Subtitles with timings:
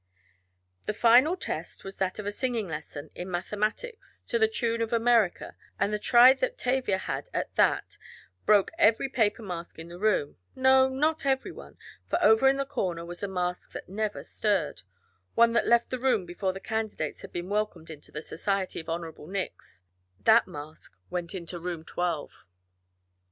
[0.87, 4.91] The final test was that of singing a lesson in mathematics to the tune of
[4.91, 7.99] America, and the try that Tavia had at that
[8.47, 11.77] broke every paper mask in the room no, not every one,
[12.09, 14.81] for over in the corner was a mask that never stirred,
[15.35, 18.89] one that left the room before the candidates had been welcomed into the society of
[18.89, 19.83] honorable Nicks.
[20.21, 22.43] That mask went into room twelve.